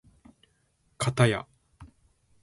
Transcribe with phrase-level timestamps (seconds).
[0.97, 1.47] かたや